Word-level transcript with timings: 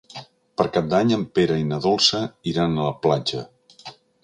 Per 0.61 0.65
Cap 0.77 0.87
d'Any 0.93 1.13
en 1.17 1.25
Pere 1.41 1.59
i 1.65 1.67
na 1.73 1.79
Dolça 1.85 2.23
iran 2.55 2.75
a 2.79 2.91
la 2.91 2.97
platja. 3.07 3.47